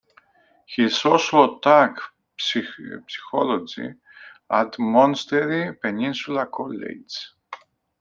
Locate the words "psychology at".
2.39-4.79